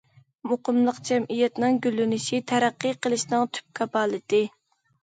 مۇقىملىق 0.51 0.97
جەمئىيەتنىڭ 1.09 1.77
گۈللىنىشى، 1.85 2.41
تەرەققىي 2.53 2.99
قىلىشىنىڭ 3.05 3.49
تۈپ 3.55 3.71
كاپالىتى. 3.83 4.47